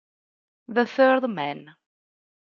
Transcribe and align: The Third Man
The 0.67 0.87
Third 0.87 1.27
Man 1.29 1.75